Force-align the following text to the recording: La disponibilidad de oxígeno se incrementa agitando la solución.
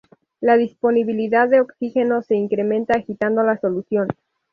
La 0.39 0.57
disponibilidad 0.57 1.47
de 1.47 1.61
oxígeno 1.61 2.23
se 2.23 2.33
incrementa 2.33 2.95
agitando 2.95 3.43
la 3.43 3.59
solución. 3.59 4.07